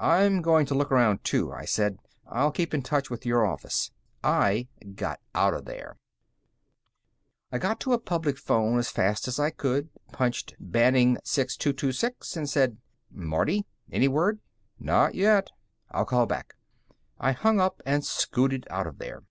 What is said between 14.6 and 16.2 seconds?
"Not yet." "I'll